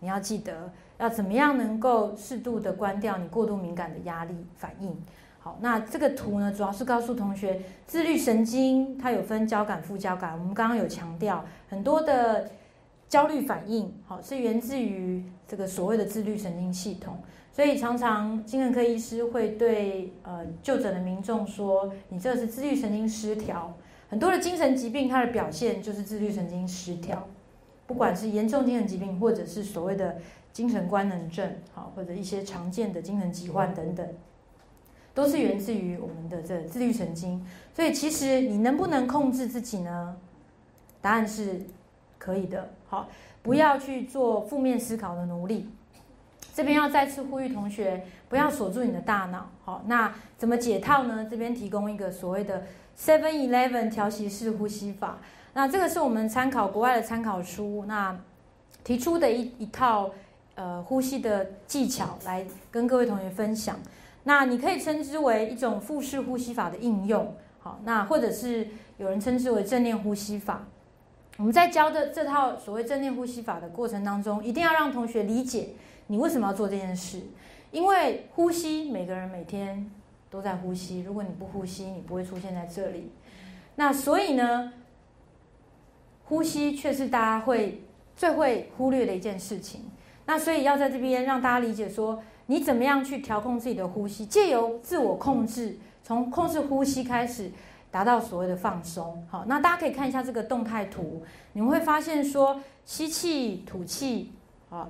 [0.00, 0.70] 你要记得。
[0.98, 4.96] 要怎么样能够适度的关掉你过度敏感的压力反应？
[5.44, 10.38] 好，那这个图呢，主要是告诉同学，自律神经它有分交感、副交感。
[10.38, 12.48] 我们刚刚有强调，很多的
[13.08, 17.18] 焦虑反应，好，是源自于这个所谓的自律神经系统。
[17.52, 23.74] 所以常常精神科医师会对呃就诊的民众说，你这是自律神经失调。
[24.08, 27.26] 很多的精神疾病，它的表现就是自律神经失调，
[27.88, 30.18] 不管是严重精神疾病，或者是所谓的。
[30.52, 34.06] 精神官能症，好，或者一些常见的精神疾患等等，
[35.14, 37.44] 都是源自于我们的这自律神经。
[37.74, 40.16] 所以，其实你能不能控制自己呢？
[41.00, 41.60] 答案是
[42.18, 42.70] 可以的。
[42.88, 43.08] 好，
[43.42, 45.68] 不要去做负面思考的奴隶。
[46.54, 49.50] 这边要再次呼吁同学，不要锁住你的大脑。
[49.64, 51.26] 好，那怎么解套呢？
[51.30, 52.64] 这边提供一个所谓的
[52.98, 55.18] Seven Eleven 调息式呼吸法。
[55.54, 58.18] 那这个是我们参考国外的参考书，那
[58.84, 60.10] 提出的一一套。
[60.54, 63.74] 呃，呼吸的技巧来跟各位同学分享。
[64.24, 68.68] 那你可以称之为一种腹式呼吸法的应用，好，那或者是
[68.98, 70.66] 有人称之为正念呼吸法。
[71.38, 75.70] 我们在教的这套所谓正念呼吸法的过程当中，一定要让同学理解
[76.06, 77.20] 你为什么要做这件事。
[77.70, 79.90] 因为呼吸，每个人每天
[80.28, 81.00] 都在呼吸。
[81.00, 83.10] 如果你不呼吸，你不会出现在这里。
[83.76, 84.74] 那所以呢，
[86.24, 87.82] 呼吸却是大家会
[88.14, 89.90] 最会忽略的一件事情。
[90.26, 97.50] 那所以要在这边让大家理解说，你怎么样去调控自己的呼吸，借由自我控制，从控制呼吸开始，
[97.90, 99.24] 达到所谓的放松。
[99.30, 101.22] 好，那大家可以看一下这个动态图，
[101.52, 104.32] 你们会发现说吸气、吐气，
[104.70, 104.88] 啊，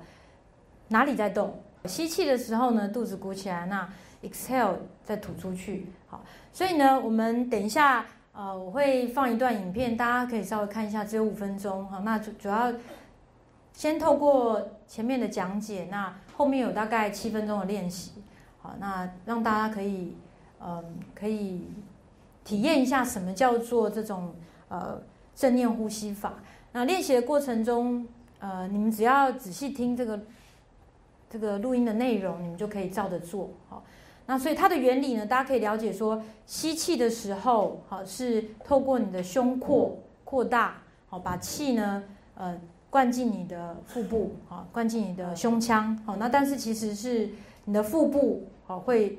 [0.87, 1.59] 哪里在动？
[1.85, 3.87] 吸气的时候呢，肚子鼓起来，那
[4.23, 5.87] exhale 再吐出去。
[6.07, 6.23] 好，
[6.53, 11.85] 所以呢，我们等一下，呃，我会放一段影片，大家可以稍微看一下，只有五分钟。
[11.87, 12.71] 好，那主主要
[13.73, 18.11] 先透过前面的讲解，那后面有大概七分钟的练习。
[18.61, 20.15] 好，那让大家可以，
[20.61, 21.63] 嗯，可以
[22.43, 24.33] 体验一下什么叫做这种
[24.69, 25.01] 呃
[25.35, 26.35] 正念呼吸法。
[26.71, 28.07] 那练习的过程中，
[28.39, 30.19] 呃，你们只要仔细听这个
[31.29, 33.49] 这个录音的内容，你们就可以照着做。
[33.69, 33.83] 好，
[34.25, 42.03] 那所以它的原理呢，大家可以了解说，吸气的时候，好是透过你的胸廓扩大，好把气呢，
[42.35, 42.57] 呃，
[42.93, 47.27] 灌进你的腹部，好灌进你的胸腔，好，那但是其实是
[47.65, 48.47] 你的腹部。
[48.67, 49.17] 好，会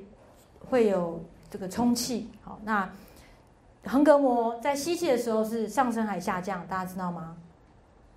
[0.69, 2.29] 会有这个充气。
[2.41, 2.89] 好，那
[3.83, 6.65] 横膈膜在吸气的时候是上升还下降？
[6.67, 7.35] 大家知道吗？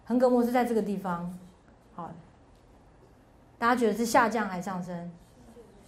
[0.04, 1.36] 横膈膜是在这个地方。
[1.96, 2.08] 好，
[3.58, 5.10] 大家觉得是下降还是上升？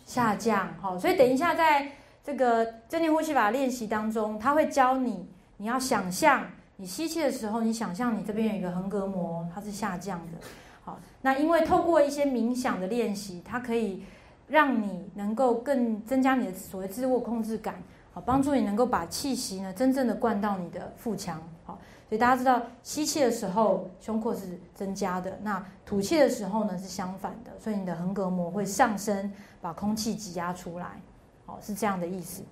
[0.05, 0.75] 下降。
[0.81, 1.93] 好，所以等一下在
[2.25, 5.25] 这个正念呼吸法练习当中，他会教你，
[5.59, 6.45] 你要想象
[6.81, 10.39] 你吸气的时候，你想象你这边有一个横膈膜，它是下降的。
[10.83, 14.03] 好，那因为透过一些冥想的练习，它可以。
[14.51, 17.81] 让你能够更增加你的所谓自我控制感，
[18.13, 21.79] 好，帮助你能够把气息呢真正的灌到你的腹腔，好，
[22.09, 31.01] 所以大家知道吸气的时候胸廓是增加的，那吐气的时候呢是相反的，所以你的横膈膜会上升，把空气挤压出来，
[31.47, 32.43] 好，是这样的意思。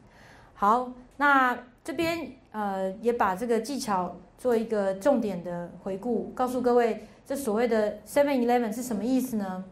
[0.54, 1.58] 好，那
[1.88, 9.64] 这边呃也把这个技巧做一个重点的回顾，告诉各位这所谓的 Seven Eleven 是什么意思呢？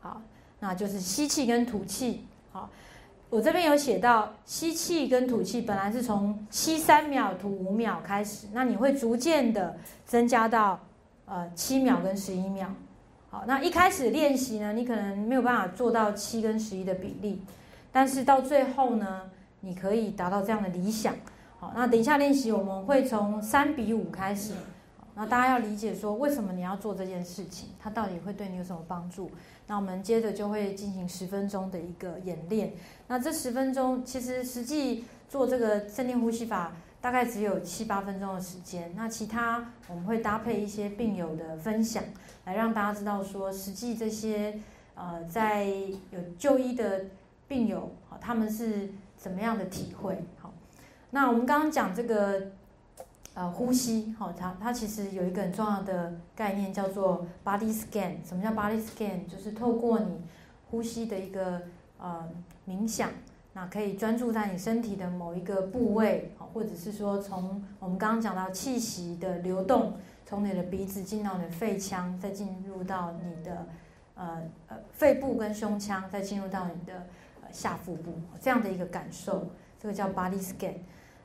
[0.00, 0.20] 好。
[0.60, 2.70] 那就是吸气跟吐气，好，
[3.30, 10.78] 我这边有写到吸气跟吐气，本来是从吸三秒吐五秒开始，那你会逐渐的增加到
[11.24, 12.68] 呃七秒跟十一秒，
[13.28, 17.42] 好，那一开始练习呢，你可能没有办法做到七跟十一的比例，
[17.90, 19.22] 但是到最后呢，
[19.62, 21.14] 你可以达到这样的理想，
[21.58, 24.52] 好，那等一下练习我们会从三比五开始，
[25.14, 29.30] 那大家要理解说为什么你要做这件事情，它到底会对你有什么帮助？
[29.68, 32.74] 那我们接着就会进行十分钟的一个演练。
[33.06, 38.92] 那这十分钟其实实际做这个正念呼吸法大概只有七八分钟的时间。
[38.96, 42.02] 那其他我们会搭配一些病友的分享，
[42.44, 44.58] 来让大家知道说实际这些
[44.94, 45.64] 呃在
[46.10, 47.04] 有就医的
[47.46, 48.90] 病友好他们是
[49.22, 50.18] 怎么样的体会。
[50.40, 50.52] 好，
[51.10, 52.42] 那我们刚刚讲这个。
[53.34, 58.16] 呃，呼吸，好，它它其实有一个很重要的概念，叫做 body scan。
[58.22, 59.26] 什么叫 body scan？
[59.26, 60.20] 就是透过你
[60.70, 61.62] 呼吸的一个
[61.98, 62.28] 呃
[62.68, 63.08] 冥想，
[63.54, 69.94] 那可以专注在你身体的某一个部位，好，或者是说从我们刚刚讲到气息的流动，
[70.26, 73.66] 从你的鼻子进到你的肺腔，再进入到你的
[74.14, 77.06] 呃呃肺部跟胸腔，再进入到你的
[77.52, 79.46] 下腹部，这样的一个感受，
[79.80, 80.74] 这个叫 body scan。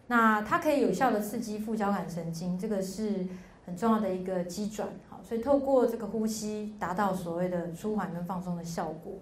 [0.08, 3.26] 那它可以有效的刺激副交感神经，这个是
[3.66, 9.14] 很重要的一个机转，好，所以透过这个呼吸达到所谓的舒缓跟放松的效果。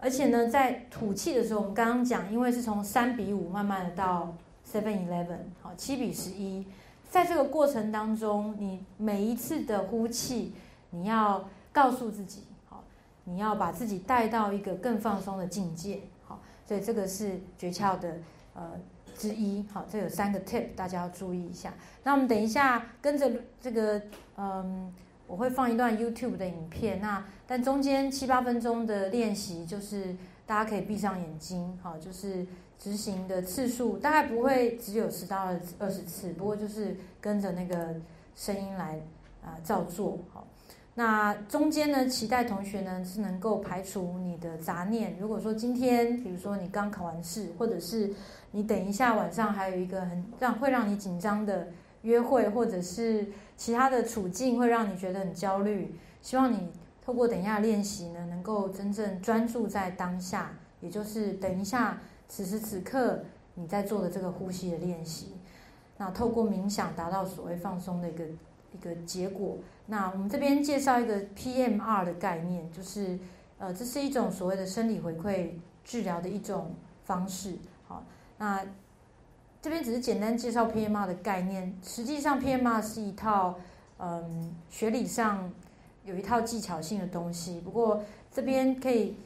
[0.00, 6.64] 而且呢，在吐气的时候，我们刚刚讲，因为是从三比五慢慢的到 seven eleven，好，七比十一，
[7.10, 10.54] 在这个过程当中，你每一次的呼气，
[10.90, 12.84] 你要告诉自己，好，
[13.24, 16.02] 你要把自己带到一个更放松的境界，
[16.68, 18.18] 所以这个是诀窍的，
[18.54, 18.72] 呃。
[19.16, 21.74] 之一，好，这有三个 tip，大家要注意一下。
[22.04, 23.28] 那我们等一下跟着
[23.60, 24.00] 这个，
[24.36, 24.94] 嗯，
[25.26, 27.00] 我会放一段 YouTube 的影片。
[27.00, 30.14] 那但中间七八分钟的练习，就是
[30.46, 32.46] 大家可以闭上眼睛，好，就是
[32.78, 37.96] 执行的次数大概不会只有十到二十次，不过就是跟着那个
[38.36, 39.00] 声音来
[39.42, 40.46] 啊照做，好。
[40.98, 45.16] 那中间呢，期待同学呢是能够排除你的杂念。
[45.20, 48.12] 如果说今天，比如说你刚考完试，或者是
[48.50, 51.68] 你等一下晚上还有一个很让会让你紧张的
[52.02, 56.68] 约会，或者是其他的处境会让你觉得很焦虑，希望你
[57.00, 63.20] 透过等一下练习呢，能够真正专注在当下，也就是等一下此时此刻
[63.54, 65.36] 你在做的这个呼吸的练习。
[65.96, 68.24] 那透过冥想达到所谓放松的一个
[68.72, 69.56] 一个结果。
[69.86, 73.18] 那我们这边介绍一个 PMR 的概念，就是
[73.58, 75.50] 呃，这是一种所谓的生理回馈
[75.84, 77.56] 治疗的一种方式。
[77.86, 78.04] 好，
[78.36, 78.64] 那
[79.60, 83.58] 这边只是简单介绍 PMR 的概念，实际上 PMR 是一套
[83.98, 85.50] 嗯学理上
[86.04, 87.60] 有一套技巧性的东西。
[87.60, 89.16] 不过这边可以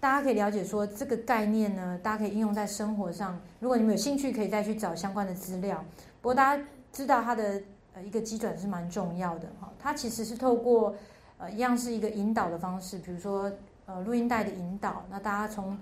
[0.00, 3.38] 大家可以了解说这个概念呢，大家可以应用在生活上。
[3.58, 5.84] 如果你们有兴趣，可以再去找相关的资料。
[6.22, 7.60] 不过大家知道它的
[8.02, 10.94] 一个基准是蛮重要的哈，它其实是透过
[11.38, 13.50] 呃一样是一个引导的方式，比如说
[13.86, 15.78] 呃录音带的引导，那大家从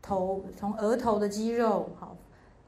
[0.00, 2.16] 头从额头的肌肉好，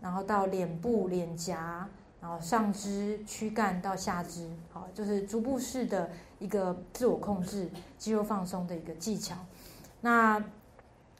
[0.00, 1.88] 然后到脸部脸颊，
[2.20, 9.34] 然后上肢躯干到下肢，好，就是逐步式的一个自我控制肌肉放松的一个技巧。
[10.00, 10.42] 那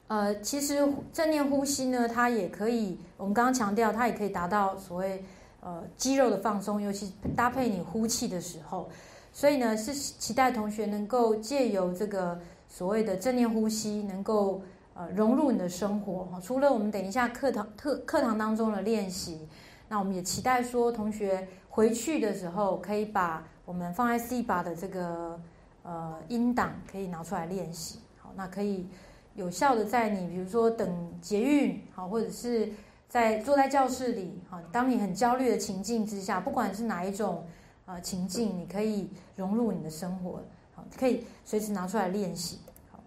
[0.07, 5.23] 呃，其实正念呼吸呢，它也可以，我们刚刚强调，它也可以达到所谓
[5.61, 8.89] 呃肌肉的放松，尤其搭配你呼气的时候。
[9.31, 12.37] 所以呢，是期待同学能够借由这个
[12.67, 14.61] 所谓的正念呼吸，能够
[14.93, 16.27] 呃融入你的生活。
[16.43, 19.47] 除了我们等一下课堂课课堂当中的练习，
[19.87, 25.39] 那我们也期待说，同学回去的时候可以把我们放在 C 把的这个
[25.83, 27.99] 呃音档可以拿出来练习。
[28.19, 28.85] 好，那可以。
[29.33, 32.69] 有效的在你，比如说等捷运，好，或者是
[33.11, 37.45] 在坐在教室里，好，当你很焦虑的情境之下，不管是哪一种
[37.85, 40.41] 呃情境，你可以融入你的生活，
[40.73, 42.59] 好，可以随时拿出来练习。
[42.89, 43.01] 好，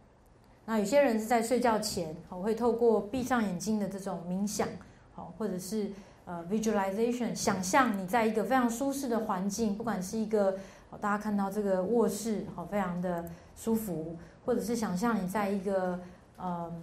[0.67, 4.69] 那有些人是在睡觉前，好，会透过闭上眼睛的这种冥想，
[5.15, 5.91] 好，或者是
[6.27, 10.55] 呃 visualization，想象你在一个非常舒适的环境，不管是一个，
[11.01, 13.25] 大家看到这个卧室，好，非常的
[13.57, 15.99] 舒服，或者是想象你在一个
[16.37, 16.83] 嗯，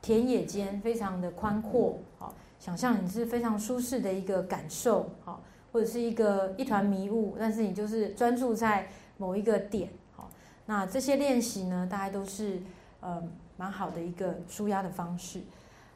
[0.00, 5.42] 田野间非常的宽阔，好，想象你是非常舒适的一个感受，好，
[5.72, 10.30] 或者是一个一团迷雾，但是你就是专注在某一个点，好，
[10.66, 12.60] 那这些练习呢，大概都是
[13.00, 13.22] 呃
[13.56, 15.42] 蛮好的一个舒压的方式。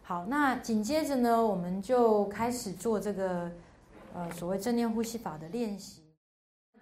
[0.03, 3.51] 好，那紧接着呢，我们就开始做这个
[4.13, 6.03] 呃所谓正念呼吸法的练习。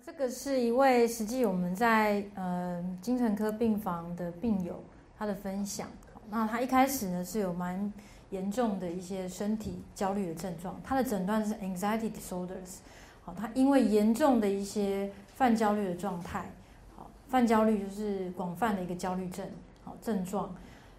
[0.04, 4.82] 这个是一位实际我们在呃精神科病房的病友。
[5.18, 5.86] 他的分享，
[6.30, 7.92] 那他一开始呢是有蛮
[8.30, 12.78] 严重的一些身体焦虑的症状，他的诊断是 anxiety disorders，
[13.24, 16.50] 好，他因为严重的一些泛焦虑的状态，
[16.96, 19.46] 好，泛焦虑就是广泛的一个焦虑症，
[19.84, 20.54] 好症状，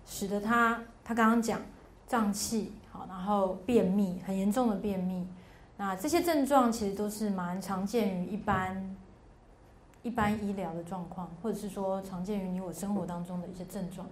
[0.05, 1.61] 使得他他刚刚讲
[2.07, 5.25] 胀气，好，然后便秘，很严重的便秘，
[5.77, 8.95] 那这些症状其实都是蛮常见于一般。
[10.03, 14.07] 一般医疗的状况，或者是说常见于你我生活当中的一些症状，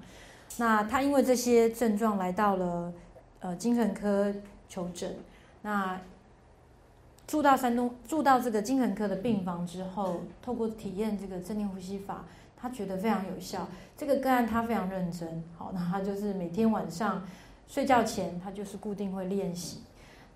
[0.57, 2.93] 那他因为这些症状来到了
[3.39, 4.33] 呃精神科
[4.67, 5.15] 求诊，
[5.61, 5.99] 那
[7.25, 12.25] 住到山东住到这个精神科的病房之后，透过体验这个正念呼吸法，
[12.57, 13.67] 他觉得非常有效。
[13.95, 17.23] 这个个案他非常认真，好，那他就是每天晚上
[17.67, 19.83] 睡觉前，他就是固定会练习。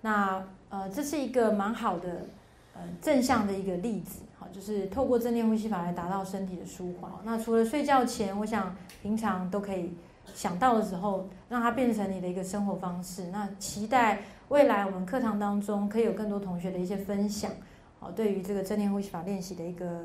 [0.02, 2.28] 那呃，这是一个蛮好的
[2.76, 4.20] 呃正向的一个例子。
[4.54, 7.12] 就是透过正念呼吸法来达到身体的舒缓。
[7.24, 9.94] 那除了睡觉前，我想平常都可以
[10.34, 13.26] 想到的时候，让它变成你的一个生活方式。
[13.32, 17.52] 那期待未来我们课堂当中可以有更多同学的一些分享，
[18.00, 20.02] 好，对于这个正念呼吸法练习的一个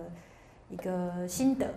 [0.71, 1.69] 一个心得。